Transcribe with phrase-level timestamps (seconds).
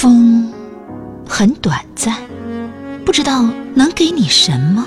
[0.00, 0.52] 风
[1.28, 2.14] 很短暂，
[3.04, 3.42] 不知道
[3.74, 4.86] 能给你什么。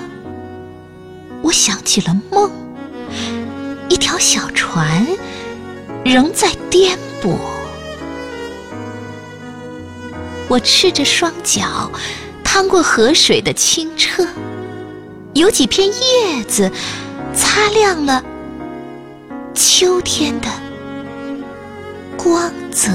[1.42, 2.50] 我想起了梦，
[3.90, 5.06] 一条小船
[6.06, 7.36] 仍在颠簸。
[10.48, 11.92] 我赤着双脚
[12.42, 14.26] 趟过河水的清澈，
[15.34, 16.72] 有几片叶子
[17.36, 18.24] 擦亮了
[19.54, 20.48] 秋天的
[22.16, 22.90] 光泽。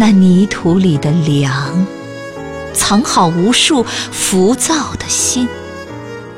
[0.00, 1.84] 那泥土里的凉，
[2.72, 5.48] 藏好无数浮躁的心，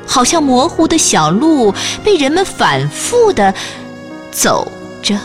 [0.07, 1.71] 好像模糊的小路，
[2.03, 3.53] 被人们反复的
[4.31, 4.67] 走
[5.03, 5.15] 着。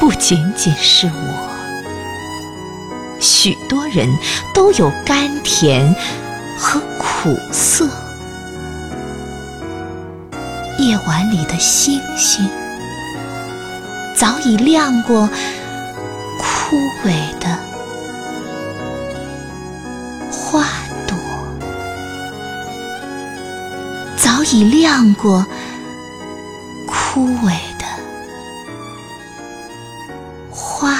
[0.00, 1.48] 不仅仅是我，
[3.20, 4.08] 许多人
[4.52, 5.94] 都有甘甜
[6.58, 7.88] 和苦涩。
[10.80, 12.50] 夜晚里的星星。
[14.24, 15.28] 早已亮过
[16.38, 17.58] 枯萎的
[20.32, 20.64] 花
[21.06, 21.14] 朵，
[24.16, 25.44] 早已亮过
[26.86, 27.84] 枯萎的
[30.50, 30.96] 花。